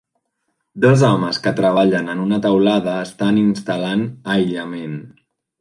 Dos 0.85 1.03
homes 1.09 1.41
que 1.43 1.53
treballen 1.59 2.09
en 2.15 2.25
una 2.25 2.41
teulada 2.47 2.97
estan 3.11 3.39
instal·lant 3.45 4.09
aïllament. 4.37 5.01